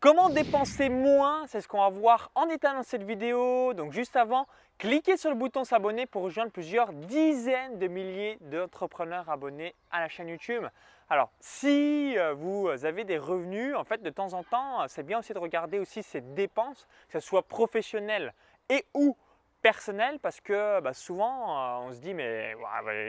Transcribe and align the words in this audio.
Comment 0.00 0.28
dépenser 0.28 0.90
moins 0.90 1.44
C'est 1.48 1.60
ce 1.60 1.66
qu'on 1.66 1.80
va 1.80 1.88
voir 1.88 2.30
en 2.36 2.48
état 2.48 2.72
dans 2.72 2.84
cette 2.84 3.02
vidéo. 3.02 3.74
Donc 3.74 3.90
juste 3.90 4.14
avant, 4.14 4.46
cliquez 4.78 5.16
sur 5.16 5.28
le 5.28 5.34
bouton 5.34 5.64
s'abonner 5.64 6.06
pour 6.06 6.22
rejoindre 6.22 6.52
plusieurs 6.52 6.92
dizaines 6.92 7.80
de 7.80 7.88
milliers 7.88 8.38
d'entrepreneurs 8.42 9.28
abonnés 9.28 9.74
à 9.90 9.98
la 9.98 10.08
chaîne 10.08 10.28
YouTube. 10.28 10.62
Alors 11.08 11.32
si 11.40 12.16
euh, 12.16 12.32
vous 12.32 12.68
avez 12.84 13.02
des 13.02 13.18
revenus, 13.18 13.74
en 13.74 13.82
fait 13.82 14.00
de 14.00 14.10
temps 14.10 14.34
en 14.34 14.44
temps, 14.44 14.86
c'est 14.86 15.02
bien 15.02 15.18
aussi 15.18 15.32
de 15.32 15.38
regarder 15.40 15.80
aussi 15.80 16.04
ces 16.04 16.20
dépenses, 16.20 16.86
que 17.08 17.18
ce 17.18 17.26
soit 17.26 17.42
professionnelles 17.42 18.34
et 18.68 18.84
ou 18.94 19.16
personnel 19.62 20.18
parce 20.20 20.40
que 20.40 20.80
bah, 20.80 20.94
souvent 20.94 21.82
euh, 21.82 21.88
on 21.88 21.92
se 21.92 22.00
dit 22.00 22.14
mais 22.14 22.54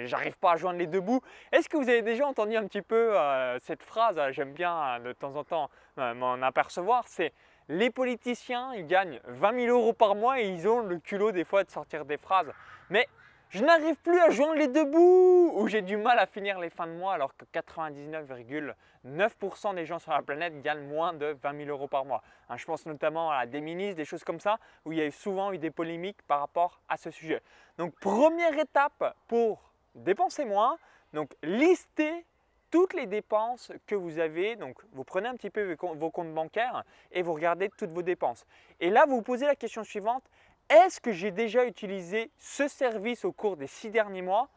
j'arrive 0.06 0.38
pas 0.38 0.54
à 0.54 0.56
joindre 0.58 0.80
les 0.80 0.88
deux 0.88 1.00
bouts. 1.00 1.22
Est-ce 1.52 1.70
que 1.70 1.78
vous 1.78 1.90
avez 1.90 2.02
déjà 2.02 2.26
entendu 2.26 2.56
un 2.56 2.66
petit 2.66 2.82
peu 2.82 3.18
euh, 3.18 3.58
cette 3.60 3.84
phrase 3.84 4.18
euh, 4.18 4.32
J'aime 4.32 4.54
bien 4.54 5.00
de 5.00 5.14
temps 5.14 5.36
en 5.36 5.44
temps 5.44 5.70
m'en 5.98 6.42
apercevoir. 6.42 7.04
C'est 7.08 7.34
les 7.68 7.90
politiciens 7.90 8.74
ils 8.74 8.88
gagnent 8.88 9.20
20 9.26 9.66
000 9.66 9.78
euros 9.78 9.94
par 9.94 10.16
mois 10.16 10.40
et 10.40 10.48
ils 10.48 10.68
ont 10.68 10.82
le 10.82 10.98
culot 10.98 11.32
des 11.32 11.44
fois 11.44 11.64
de 11.64 11.70
sortir 11.70 12.06
des 12.06 12.18
phrases. 12.18 12.52
Mais 12.90 13.08
je 13.50 13.64
n'arrive 13.64 13.96
plus 13.98 14.20
à 14.20 14.30
joindre 14.30 14.56
les 14.56 14.68
deux 14.68 14.86
bouts 14.86 15.52
ou 15.56 15.68
j'ai 15.68 15.82
du 15.82 15.98
mal 15.98 16.20
à 16.20 16.28
finir 16.28 16.60
les 16.60 16.70
fins 16.70 16.86
de 16.86 16.92
mois 16.92 17.14
alors 17.14 17.36
que 17.36 17.46
99,9% 17.46 19.74
des 19.74 19.86
gens 19.86 19.98
sur 19.98 20.12
la 20.12 20.22
planète 20.22 20.62
gagnent 20.62 20.88
moins 20.88 21.14
de 21.14 21.36
20 21.42 21.66
000 21.66 21.70
euros 21.70 21.88
par 21.88 22.06
mois. 22.06 22.22
Hein, 22.48 22.58
je 22.58 22.66
pense 22.66 22.86
notamment 22.86 23.32
à 23.32 23.48
des 23.48 23.62
ministres, 23.62 23.96
des 23.96 24.06
choses 24.06 24.24
comme 24.24 24.40
ça 24.40 24.60
où 24.86 24.92
il 24.92 25.00
y 25.00 25.02
a 25.02 25.10
souvent 25.10 25.52
eu 25.52 25.58
des 25.58 25.72
polémiques 25.72 26.22
par 26.28 26.42
rapport 26.42 26.80
à 26.88 26.98
ce 26.98 27.10
sujet. 27.10 27.42
Donc 27.80 27.96
première 27.96 28.60
étape 28.60 29.16
pour 29.28 29.72
dépenser 29.96 30.46
moins, 30.46 30.78
donc 31.14 31.32
listez 31.42 32.28
toutes 32.72 32.94
les 32.94 33.06
dépenses 33.06 33.72
que 33.88 33.96
vous 33.96 34.20
avez. 34.20 34.56
Donc, 34.56 34.78
vous 34.94 35.04
prenez 35.04 35.28
un 35.28 35.36
petit 35.36 35.50
peu 35.50 35.74
vos 35.74 36.12
comptes 36.12 36.34
bancaires 36.34 36.84
et 37.12 37.22
vous 37.22 37.34
regardez 37.34 37.70
toutes 37.70 37.92
vos 37.92 38.02
dépenses. 38.02 38.46
Et 38.80 38.90
là, 38.90 39.06
vous 39.08 39.18
vous 39.18 39.22
posez 39.22 39.46
la 39.46 39.56
question 39.56 39.84
suivante 39.84 40.24
est-ce 40.70 41.02
que 41.02 41.12
j'ai 41.12 41.32
déjà 41.32 41.66
utilisé 41.66 42.32
ce 42.38 42.68
service 42.68 43.26
au 43.26 43.32
cours 43.32 43.58
des 43.58 43.68
six 43.68 43.90
derniers 43.90 44.22
mois? 44.22 44.50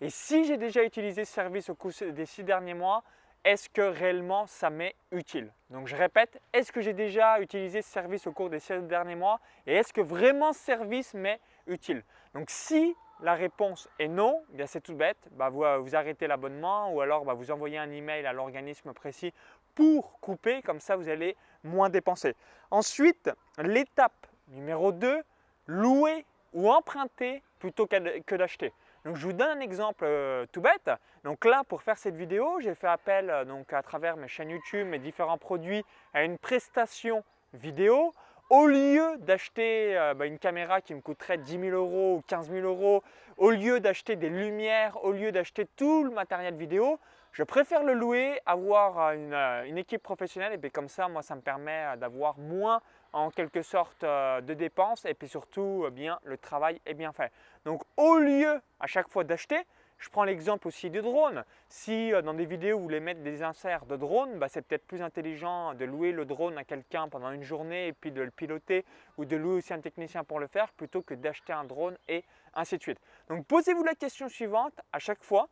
Et 0.00 0.10
si 0.10 0.44
j'ai 0.44 0.56
déjà 0.56 0.82
utilisé 0.82 1.24
ce 1.24 1.32
service 1.32 1.70
au 1.70 1.74
cours 1.74 1.92
des 1.92 2.26
six 2.26 2.42
derniers 2.42 2.74
mois, 2.74 3.04
est-ce 3.44 3.68
que 3.68 3.82
réellement 3.82 4.46
ça 4.46 4.70
m'est 4.70 4.94
utile? 5.10 5.52
Donc 5.70 5.86
je 5.86 5.96
répète, 5.96 6.40
est-ce 6.52 6.72
que 6.72 6.80
j'ai 6.80 6.92
déjà 6.92 7.40
utilisé 7.40 7.82
ce 7.82 7.90
service 7.90 8.26
au 8.26 8.32
cours 8.32 8.50
des 8.50 8.60
six 8.60 8.80
derniers 8.82 9.14
mois? 9.14 9.40
Et 9.66 9.74
est-ce 9.74 9.92
que 9.92 10.00
vraiment 10.00 10.52
ce 10.52 10.60
service 10.60 11.14
m'est 11.14 11.40
utile? 11.66 12.02
Donc 12.34 12.50
si 12.50 12.96
la 13.20 13.34
réponse 13.34 13.88
est 13.98 14.08
non, 14.08 14.42
eh 14.52 14.56
bien 14.56 14.66
c'est 14.66 14.80
tout 14.80 14.94
bête, 14.94 15.28
bah, 15.32 15.48
vous, 15.48 15.64
vous, 15.80 15.96
arrêtez 15.96 16.26
l'abonnement 16.26 16.92
ou 16.92 17.00
alors 17.00 17.24
bah, 17.24 17.34
vous 17.34 17.50
envoyez 17.50 17.78
un 17.78 17.90
email 17.90 18.26
à 18.26 18.32
l'organisme 18.32 18.92
précis 18.92 19.32
pour 19.74 20.18
couper, 20.20 20.62
comme 20.62 20.80
ça 20.80 20.96
vous 20.96 21.08
allez 21.08 21.36
moins 21.64 21.88
dépenser. 21.88 22.34
Ensuite, 22.70 23.30
l'étape 23.58 24.26
numéro 24.48 24.92
2, 24.92 25.22
louer 25.66 26.24
ou 26.52 26.70
emprunter 26.70 27.42
plutôt 27.58 27.86
que 27.86 28.34
d'acheter. 28.34 28.72
Donc 29.04 29.16
je 29.16 29.26
vous 29.26 29.32
donne 29.32 29.58
un 29.58 29.60
exemple 29.60 30.04
euh, 30.06 30.46
tout 30.52 30.60
bête. 30.60 30.90
Donc 31.24 31.44
là, 31.44 31.62
pour 31.68 31.82
faire 31.82 31.98
cette 31.98 32.14
vidéo, 32.14 32.60
j'ai 32.60 32.74
fait 32.74 32.86
appel 32.86 33.30
euh, 33.30 33.44
donc, 33.44 33.72
à 33.72 33.82
travers 33.82 34.16
mes 34.16 34.28
chaînes 34.28 34.50
YouTube, 34.50 34.86
mes 34.86 34.98
différents 34.98 35.38
produits, 35.38 35.84
à 36.14 36.22
une 36.22 36.38
prestation 36.38 37.24
vidéo. 37.52 38.12
Au 38.50 38.66
lieu 38.66 39.16
d'acheter 39.18 39.98
euh, 39.98 40.14
bah, 40.14 40.26
une 40.26 40.38
caméra 40.38 40.80
qui 40.80 40.94
me 40.94 41.00
coûterait 41.00 41.38
10 41.38 41.58
000 41.58 41.76
euros 41.76 42.16
ou 42.18 42.22
15 42.28 42.50
000 42.50 42.66
euros, 42.66 43.02
au 43.38 43.50
lieu 43.50 43.80
d'acheter 43.80 44.14
des 44.14 44.28
lumières, 44.28 45.02
au 45.04 45.12
lieu 45.12 45.32
d'acheter 45.32 45.66
tout 45.76 46.04
le 46.04 46.10
matériel 46.10 46.54
vidéo, 46.54 47.00
je 47.32 47.42
préfère 47.42 47.82
le 47.82 47.94
louer, 47.94 48.40
avoir 48.44 49.12
une, 49.12 49.34
une 49.66 49.78
équipe 49.78 50.02
professionnelle 50.02 50.52
et 50.52 50.58
puis 50.58 50.70
comme 50.70 50.88
ça, 50.88 51.08
moi, 51.08 51.22
ça 51.22 51.34
me 51.34 51.40
permet 51.40 51.96
d'avoir 51.96 52.38
moins 52.38 52.82
en 53.12 53.30
quelque 53.30 53.62
sorte 53.62 54.04
euh, 54.04 54.40
de 54.40 54.54
dépenses 54.54 55.04
et 55.04 55.14
puis 55.14 55.28
surtout 55.28 55.84
euh, 55.84 55.90
bien 55.90 56.18
le 56.24 56.38
travail 56.38 56.80
est 56.86 56.94
bien 56.94 57.12
fait. 57.12 57.32
Donc 57.64 57.82
au 57.96 58.16
lieu 58.18 58.60
à 58.80 58.86
chaque 58.86 59.08
fois 59.08 59.24
d'acheter, 59.24 59.60
je 59.98 60.08
prends 60.08 60.24
l'exemple 60.24 60.66
aussi 60.66 60.90
du 60.90 61.00
drone. 61.00 61.44
Si 61.68 62.12
euh, 62.12 62.22
dans 62.22 62.34
des 62.34 62.46
vidéos 62.46 62.78
vous 62.78 62.84
voulez 62.84 63.00
mettre 63.00 63.22
des 63.22 63.42
inserts 63.42 63.86
de 63.86 63.96
drone, 63.96 64.38
bah, 64.38 64.48
c'est 64.48 64.62
peut-être 64.62 64.86
plus 64.86 65.02
intelligent 65.02 65.74
de 65.74 65.84
louer 65.84 66.12
le 66.12 66.24
drone 66.24 66.56
à 66.58 66.64
quelqu'un 66.64 67.08
pendant 67.08 67.30
une 67.30 67.42
journée 67.42 67.88
et 67.88 67.92
puis 67.92 68.10
de 68.10 68.22
le 68.22 68.30
piloter 68.30 68.84
ou 69.18 69.24
de 69.24 69.36
louer 69.36 69.56
aussi 69.56 69.72
un 69.72 69.80
technicien 69.80 70.24
pour 70.24 70.40
le 70.40 70.46
faire 70.46 70.72
plutôt 70.72 71.02
que 71.02 71.14
d'acheter 71.14 71.52
un 71.52 71.64
drone 71.64 71.96
et 72.08 72.24
ainsi 72.54 72.78
de 72.78 72.82
suite. 72.82 73.00
Donc 73.28 73.46
posez-vous 73.46 73.84
la 73.84 73.94
question 73.94 74.28
suivante 74.28 74.80
à 74.92 74.98
chaque 74.98 75.22
fois. 75.22 75.48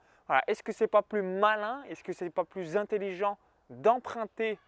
est-ce 0.47 0.63
que 0.63 0.73
ce 0.73 0.85
n'est 0.85 0.89
pas 0.89 1.03
plus 1.03 1.23
malin, 1.23 1.83
est-ce 1.89 2.03
que 2.03 2.13
ce 2.13 2.25
n'est 2.25 2.31
pas 2.31 2.45
plus 2.45 2.77
intelligent 2.77 3.37
d'emprunter 3.69 4.59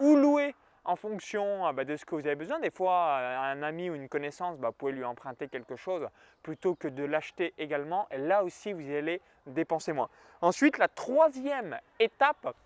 ou 0.00 0.16
louer 0.16 0.54
en 0.88 0.96
fonction 0.96 1.66
ah, 1.66 1.72
bah, 1.74 1.84
de 1.84 1.96
ce 1.96 2.04
que 2.06 2.14
vous 2.14 2.26
avez 2.26 2.34
besoin. 2.34 2.58
Des 2.60 2.70
fois, 2.70 3.18
euh, 3.20 3.38
un 3.38 3.62
ami 3.62 3.90
ou 3.90 3.94
une 3.94 4.08
connaissance, 4.08 4.58
bah, 4.58 4.68
vous 4.68 4.74
pouvez 4.74 4.92
lui 4.92 5.04
emprunter 5.04 5.46
quelque 5.46 5.76
chose 5.76 6.08
plutôt 6.42 6.74
que 6.74 6.88
de 6.88 7.04
l'acheter 7.04 7.52
également. 7.58 8.08
Et 8.10 8.16
là 8.16 8.42
aussi, 8.42 8.72
vous 8.72 8.90
allez 8.90 9.20
dépenser 9.46 9.92
moins. 9.92 10.08
Ensuite, 10.40 10.78
la 10.78 10.88
troisième 10.88 11.78
étape, 12.00 12.56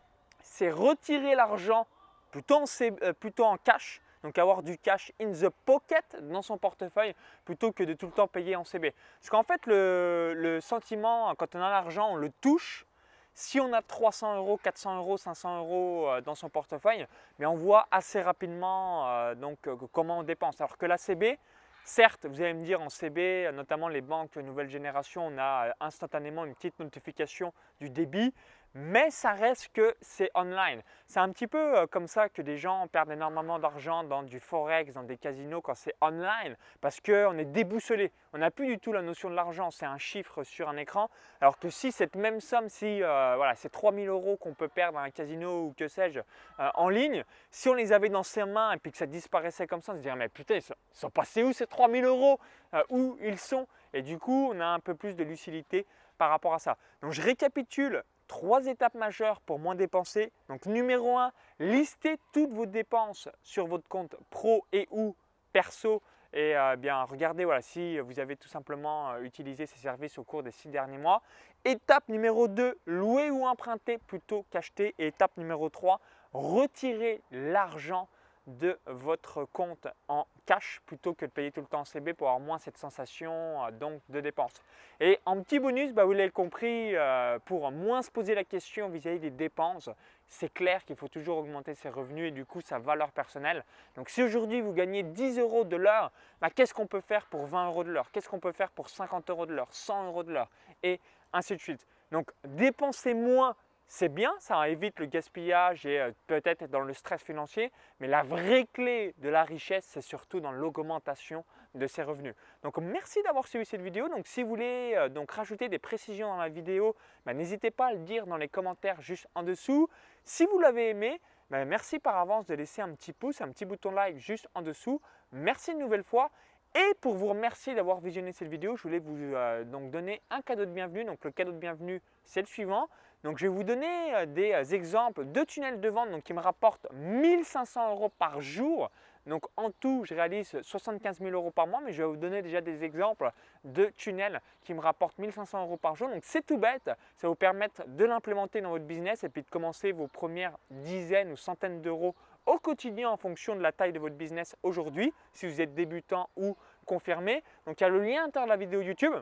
c'est 0.40 0.70
retirer 0.70 1.34
l'argent 1.34 1.88
plutôt, 2.30 2.62
euh, 2.80 3.12
plutôt 3.12 3.44
en 3.44 3.56
cash. 3.56 4.00
Donc 4.22 4.38
avoir 4.38 4.62
du 4.62 4.78
cash 4.78 5.10
in 5.20 5.32
the 5.32 5.48
pocket 5.64 6.16
dans 6.22 6.42
son 6.42 6.56
portefeuille 6.56 7.16
plutôt 7.44 7.72
que 7.72 7.82
de 7.82 7.92
tout 7.92 8.06
le 8.06 8.12
temps 8.12 8.28
payer 8.28 8.54
en 8.54 8.62
CB. 8.62 8.94
Parce 9.18 9.30
qu'en 9.30 9.42
fait, 9.42 9.66
le 9.66 10.60
sentiment, 10.60 11.34
quand 11.34 11.56
on 11.56 11.60
a 11.60 11.70
l'argent, 11.70 12.12
on 12.12 12.16
le 12.16 12.30
touche 12.40 12.86
si 13.34 13.60
on 13.60 13.72
a 13.72 13.82
300 13.82 14.36
euros, 14.36 14.58
400 14.62 14.98
euros, 14.98 15.16
500 15.16 15.58
euros 15.58 16.08
euh, 16.08 16.20
dans 16.20 16.34
son 16.34 16.48
portefeuille, 16.48 17.06
mais 17.38 17.46
on 17.46 17.54
voit 17.54 17.86
assez 17.90 18.20
rapidement 18.20 19.08
euh, 19.08 19.34
donc, 19.34 19.66
euh, 19.66 19.76
comment 19.92 20.18
on 20.18 20.22
dépense. 20.22 20.60
Alors 20.60 20.76
que 20.76 20.86
la 20.86 20.98
CB, 20.98 21.38
certes, 21.84 22.26
vous 22.26 22.40
allez 22.40 22.54
me 22.54 22.62
dire 22.62 22.80
en 22.80 22.88
CB, 22.88 23.50
notamment 23.54 23.88
les 23.88 24.02
banques 24.02 24.36
nouvelle 24.36 24.68
génération, 24.68 25.26
on 25.26 25.38
a 25.38 25.74
instantanément 25.80 26.44
une 26.44 26.54
petite 26.54 26.78
notification 26.78 27.52
du 27.80 27.90
débit, 27.90 28.34
mais 28.74 29.10
ça 29.10 29.32
reste 29.32 29.70
que 29.72 29.94
c'est 30.00 30.30
online. 30.34 30.82
C'est 31.06 31.20
un 31.20 31.30
petit 31.30 31.46
peu 31.46 31.76
euh, 31.76 31.86
comme 31.86 32.06
ça 32.06 32.28
que 32.28 32.40
des 32.40 32.56
gens 32.56 32.86
perdent 32.88 33.10
énormément 33.10 33.58
d'argent 33.58 34.02
dans 34.02 34.22
du 34.22 34.40
forex, 34.40 34.94
dans 34.94 35.02
des 35.02 35.18
casinos 35.18 35.60
quand 35.60 35.74
c'est 35.74 35.94
online, 36.00 36.56
parce 36.80 37.00
qu'on 37.00 37.36
est 37.36 37.44
déboussolé. 37.44 38.12
On 38.32 38.38
n'a 38.38 38.50
plus 38.50 38.66
du 38.66 38.78
tout 38.78 38.92
la 38.92 39.02
notion 39.02 39.28
de 39.28 39.34
l'argent, 39.34 39.70
c'est 39.70 39.84
un 39.84 39.98
chiffre 39.98 40.42
sur 40.42 40.68
un 40.68 40.76
écran. 40.76 41.10
Alors 41.40 41.58
que 41.58 41.68
si 41.68 41.92
cette 41.92 42.16
même 42.16 42.40
somme, 42.40 42.68
si 42.68 43.02
euh, 43.02 43.34
voilà, 43.36 43.54
c'est 43.54 43.68
3000 43.68 44.08
euros 44.08 44.36
qu'on 44.36 44.54
peut 44.54 44.68
perdre 44.68 44.98
dans 44.98 45.04
un 45.04 45.10
casino 45.10 45.66
ou 45.66 45.74
que 45.76 45.88
sais-je 45.88 46.20
euh, 46.20 46.70
en 46.74 46.88
ligne, 46.88 47.24
si 47.50 47.68
on 47.68 47.74
les 47.74 47.92
avait 47.92 48.08
dans 48.08 48.22
ses 48.22 48.44
mains 48.44 48.72
et 48.72 48.78
puis 48.78 48.90
que 48.90 48.98
ça 48.98 49.06
disparaissait 49.06 49.66
comme 49.66 49.82
ça, 49.82 49.92
on 49.92 49.96
se 49.96 50.00
dirait 50.00 50.16
mais 50.16 50.28
putain, 50.28 50.54
ils 50.54 50.74
sont, 50.92 51.10
passés 51.10 51.42
où 51.42 51.52
ces 51.52 51.66
3000 51.66 52.04
euros? 52.04 52.40
Où 52.88 53.18
ils 53.20 53.38
sont? 53.38 53.66
Et 53.92 54.00
du 54.00 54.18
coup, 54.18 54.50
on 54.50 54.58
a 54.58 54.64
un 54.64 54.80
peu 54.80 54.94
plus 54.94 55.14
de 55.14 55.24
lucidité 55.24 55.86
par 56.16 56.30
rapport 56.30 56.54
à 56.54 56.58
ça. 56.58 56.78
Donc 57.02 57.12
je 57.12 57.20
récapitule 57.20 58.02
trois 58.32 58.66
étapes 58.66 58.94
majeures 58.94 59.42
pour 59.42 59.58
moins 59.58 59.74
dépenser. 59.74 60.32
Donc 60.48 60.64
numéro 60.64 61.18
1, 61.18 61.32
listez 61.58 62.16
toutes 62.32 62.50
vos 62.50 62.64
dépenses 62.64 63.28
sur 63.42 63.66
votre 63.66 63.86
compte 63.88 64.16
pro 64.30 64.64
et 64.72 64.88
ou 64.90 65.14
perso 65.52 66.00
et 66.32 66.56
euh, 66.56 66.76
bien 66.76 67.02
regardez 67.02 67.44
voilà, 67.44 67.60
si 67.60 67.98
vous 67.98 68.18
avez 68.18 68.36
tout 68.36 68.48
simplement 68.48 69.10
euh, 69.10 69.20
utilisé 69.20 69.66
ces 69.66 69.78
services 69.78 70.16
au 70.16 70.24
cours 70.24 70.42
des 70.42 70.50
six 70.50 70.68
derniers 70.68 70.96
mois. 70.96 71.20
Étape 71.66 72.08
numéro 72.08 72.48
2, 72.48 72.78
louer 72.86 73.30
ou 73.30 73.44
emprunter 73.46 73.98
plutôt 73.98 74.46
qu'acheter. 74.50 74.94
Et 74.98 75.08
étape 75.08 75.36
numéro 75.36 75.68
3, 75.68 76.00
retirer 76.32 77.20
l'argent 77.32 78.08
de 78.46 78.78
votre 78.86 79.44
compte 79.44 79.86
en 80.08 80.26
cash 80.46 80.80
plutôt 80.86 81.14
que 81.14 81.24
de 81.26 81.30
payer 81.30 81.52
tout 81.52 81.60
le 81.60 81.66
temps 81.66 81.80
en 81.80 81.84
CB 81.84 82.14
pour 82.14 82.28
avoir 82.28 82.40
moins 82.40 82.58
cette 82.58 82.76
sensation 82.76 83.64
euh, 83.64 83.70
donc 83.70 84.00
de 84.08 84.20
dépense. 84.20 84.52
Et 85.00 85.20
en 85.26 85.40
petit 85.42 85.58
bonus, 85.58 85.92
bah, 85.92 86.04
vous 86.04 86.12
l'avez 86.12 86.30
compris, 86.30 86.96
euh, 86.96 87.38
pour 87.44 87.70
moins 87.70 88.02
se 88.02 88.10
poser 88.10 88.34
la 88.34 88.44
question 88.44 88.88
vis-à-vis 88.88 89.20
des 89.20 89.30
dépenses, 89.30 89.90
c'est 90.26 90.52
clair 90.52 90.84
qu'il 90.84 90.96
faut 90.96 91.08
toujours 91.08 91.38
augmenter 91.38 91.74
ses 91.74 91.88
revenus 91.88 92.28
et 92.28 92.30
du 92.32 92.44
coup 92.44 92.60
sa 92.60 92.78
valeur 92.78 93.12
personnelle. 93.12 93.64
Donc 93.94 94.08
si 94.08 94.22
aujourd'hui 94.22 94.60
vous 94.60 94.72
gagnez 94.72 95.02
10 95.02 95.38
euros 95.38 95.64
de 95.64 95.76
l'heure, 95.76 96.10
bah, 96.40 96.50
qu'est-ce 96.50 96.74
qu'on 96.74 96.86
peut 96.86 97.00
faire 97.00 97.26
pour 97.26 97.46
20 97.46 97.66
euros 97.68 97.84
de 97.84 97.90
l'heure? 97.90 98.10
Qu'est-ce 98.10 98.28
qu'on 98.28 98.40
peut 98.40 98.52
faire 98.52 98.70
pour 98.70 98.88
50 98.88 99.30
euros 99.30 99.46
de 99.46 99.54
l'heure 99.54 99.72
100 99.72 100.06
euros 100.06 100.24
de 100.24 100.32
l'heure? 100.32 100.50
Et 100.82 100.98
ainsi 101.32 101.54
de 101.54 101.60
suite. 101.60 101.86
Donc 102.10 102.30
dépensez 102.44 103.14
moins 103.14 103.54
c'est 103.94 104.08
bien, 104.08 104.32
ça 104.38 104.66
évite 104.70 104.98
le 105.00 105.04
gaspillage 105.04 105.84
et 105.84 106.00
euh, 106.00 106.12
peut-être 106.26 106.64
dans 106.70 106.80
le 106.80 106.94
stress 106.94 107.22
financier, 107.22 107.70
mais 108.00 108.08
la 108.08 108.22
vraie 108.22 108.66
clé 108.72 109.14
de 109.18 109.28
la 109.28 109.44
richesse, 109.44 109.84
c'est 109.86 110.00
surtout 110.00 110.40
dans 110.40 110.50
l'augmentation 110.50 111.44
de 111.74 111.86
ses 111.86 112.02
revenus. 112.02 112.34
Donc 112.62 112.78
merci 112.78 113.22
d'avoir 113.22 113.46
suivi 113.46 113.66
cette 113.66 113.82
vidéo. 113.82 114.08
Donc 114.08 114.26
si 114.26 114.42
vous 114.42 114.48
voulez 114.48 114.94
euh, 114.96 115.10
donc 115.10 115.30
rajouter 115.32 115.68
des 115.68 115.78
précisions 115.78 116.28
dans 116.28 116.38
la 116.38 116.48
vidéo, 116.48 116.96
bah, 117.26 117.34
n'hésitez 117.34 117.70
pas 117.70 117.88
à 117.88 117.92
le 117.92 117.98
dire 117.98 118.26
dans 118.26 118.38
les 118.38 118.48
commentaires 118.48 119.02
juste 119.02 119.28
en 119.34 119.42
dessous. 119.42 119.90
Si 120.24 120.46
vous 120.46 120.58
l'avez 120.58 120.88
aimé, 120.88 121.20
bah, 121.50 121.62
merci 121.66 121.98
par 121.98 122.16
avance 122.16 122.46
de 122.46 122.54
laisser 122.54 122.80
un 122.80 122.94
petit 122.94 123.12
pouce, 123.12 123.42
un 123.42 123.50
petit 123.50 123.66
bouton 123.66 123.90
like 123.90 124.16
juste 124.16 124.48
en 124.54 124.62
dessous. 124.62 125.02
Merci 125.32 125.72
une 125.72 125.80
nouvelle 125.80 126.02
fois 126.02 126.30
et 126.74 126.94
pour 127.00 127.14
vous 127.14 127.26
remercier 127.26 127.74
d'avoir 127.74 128.00
visionné 128.00 128.32
cette 128.32 128.48
vidéo, 128.48 128.76
je 128.76 128.82
voulais 128.82 128.98
vous 128.98 129.16
euh, 129.16 129.64
donc 129.64 129.90
donner 129.90 130.22
un 130.30 130.40
cadeau 130.40 130.64
de 130.64 130.70
bienvenue. 130.70 131.04
Donc 131.04 131.22
le 131.22 131.30
cadeau 131.30 131.52
de 131.52 131.58
bienvenue, 131.58 132.00
c'est 132.24 132.40
le 132.40 132.46
suivant. 132.46 132.88
Donc 133.24 133.38
je 133.38 133.44
vais 133.44 133.52
vous 133.52 133.62
donner 133.62 134.14
euh, 134.14 134.26
des 134.26 134.52
euh, 134.52 134.64
exemples 134.74 135.30
de 135.30 135.44
tunnels 135.44 135.80
de 135.80 135.88
vente 135.90 136.10
donc, 136.10 136.22
qui 136.22 136.32
me 136.32 136.40
rapportent 136.40 136.86
1500 136.92 137.90
euros 137.90 138.08
par 138.08 138.40
jour. 138.40 138.90
Donc 139.26 139.44
en 139.56 139.70
tout, 139.70 140.04
je 140.06 140.14
réalise 140.14 140.60
75 140.62 141.18
000 141.18 141.30
euros 141.30 141.50
par 141.50 141.66
mois, 141.66 141.80
mais 141.84 141.92
je 141.92 142.02
vais 142.02 142.08
vous 142.08 142.16
donner 142.16 142.40
déjà 142.40 142.62
des 142.62 142.82
exemples 142.84 143.30
de 143.64 143.92
tunnels 143.96 144.40
qui 144.62 144.72
me 144.72 144.80
rapportent 144.80 145.18
1500 145.18 145.62
euros 145.62 145.76
par 145.76 145.94
jour. 145.94 146.08
Donc 146.08 146.22
c'est 146.24 146.44
tout 146.44 146.58
bête, 146.58 146.86
ça 146.86 146.94
va 147.22 147.28
vous 147.28 147.34
permettre 147.34 147.86
de 147.86 148.04
l'implémenter 148.04 148.62
dans 148.62 148.70
votre 148.70 148.84
business 148.84 149.24
et 149.24 149.28
puis 149.28 149.42
de 149.42 149.50
commencer 149.50 149.92
vos 149.92 150.08
premières 150.08 150.56
dizaines 150.70 151.32
ou 151.32 151.36
centaines 151.36 151.82
d'euros 151.82 152.14
au 152.46 152.58
quotidien 152.58 153.10
en 153.10 153.16
fonction 153.16 153.54
de 153.54 153.60
la 153.60 153.72
taille 153.72 153.92
de 153.92 153.98
votre 153.98 154.16
business 154.16 154.56
aujourd'hui, 154.62 155.12
si 155.32 155.46
vous 155.46 155.60
êtes 155.60 155.74
débutant 155.74 156.28
ou 156.36 156.56
confirmé. 156.86 157.42
Donc 157.66 157.80
il 157.80 157.84
y 157.84 157.86
a 157.86 157.90
le 157.90 158.02
lien 158.02 158.22
à 158.22 158.26
l'intérieur 158.26 158.46
de 158.46 158.52
la 158.52 158.56
vidéo 158.56 158.80
YouTube. 158.80 159.14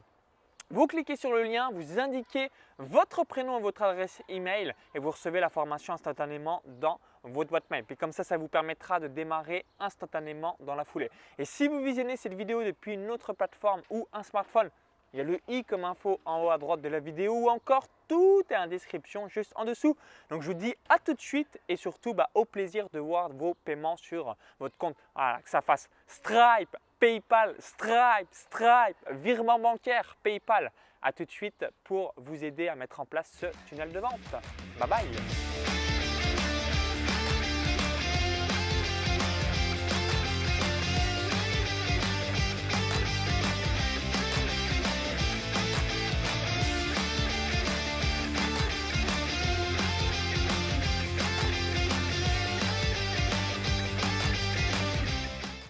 Vous 0.73 0.87
cliquez 0.87 1.17
sur 1.17 1.33
le 1.33 1.43
lien, 1.43 1.71
vous 1.73 1.99
indiquez 1.99 2.49
votre 2.79 3.25
prénom 3.25 3.59
et 3.59 3.61
votre 3.61 3.83
adresse 3.83 4.23
email 4.29 4.73
et 4.95 5.01
vous 5.01 5.11
recevez 5.11 5.41
la 5.41 5.49
formation 5.49 5.95
instantanément 5.95 6.63
dans 6.65 7.01
votre 7.25 7.51
boîte 7.51 7.69
mail. 7.71 7.85
Puis 7.85 7.97
comme 7.97 8.13
ça, 8.13 8.23
ça 8.23 8.37
vous 8.37 8.47
permettra 8.47 9.01
de 9.01 9.09
démarrer 9.09 9.67
instantanément 9.81 10.57
dans 10.61 10.77
la 10.77 10.85
foulée. 10.85 11.11
Et 11.39 11.45
si 11.45 11.67
vous 11.67 11.81
visionnez 11.81 12.17
cette 12.17 12.35
vidéo 12.35 12.63
depuis 12.63 12.95
une 12.95 13.11
autre 13.11 13.33
plateforme 13.33 13.83
ou 13.91 14.07
un 14.13 14.23
smartphone, 14.23 14.71
il 15.13 15.19
y 15.19 15.21
a 15.21 15.25
le 15.25 15.41
i 15.49 15.65
comme 15.65 15.85
info 15.85 16.21
en 16.25 16.43
haut 16.43 16.51
à 16.51 16.59
droite 16.59 16.81
de 16.81 16.89
la 16.89 17.01
vidéo 17.01 17.35
ou 17.35 17.49
encore 17.49 17.87
tout 18.09 18.43
est 18.51 18.57
en 18.57 18.67
description 18.67 19.29
juste 19.29 19.53
en 19.57 19.65
dessous. 19.65 19.97
Donc 20.29 20.43
je 20.43 20.49
vous 20.49 20.55
dis 20.55 20.75
à 20.89 20.99
tout 20.99 21.15
de 21.15 21.21
suite 21.21 21.61
et 21.69 21.77
surtout 21.77 22.15
bah, 22.15 22.31
au 22.35 22.45
plaisir 22.45 22.89
de 22.93 22.99
voir 22.99 23.29
vos 23.31 23.55
paiements 23.55 23.97
sur 23.97 24.37
votre 24.59 24.77
compte. 24.77 24.97
Voilà, 25.15 25.41
que 25.43 25.51
ça 25.51 25.61
fasse 25.61 25.89
Stripe, 26.07 26.77
PayPal, 26.99 27.55
Stripe, 27.59 28.29
Stripe, 28.33 28.97
virement 29.11 29.59
bancaire, 29.59 30.17
PayPal. 30.23 30.71
À 31.03 31.13
tout 31.13 31.25
de 31.25 31.31
suite 31.31 31.65
pour 31.85 32.13
vous 32.17 32.45
aider 32.45 32.69
à 32.69 32.75
mettre 32.75 33.01
en 33.01 33.07
place 33.07 33.31
ce 33.41 33.47
tunnel 33.67 33.91
de 33.91 34.01
vente. 34.01 34.21
Bye 34.79 34.89
bye 34.89 35.80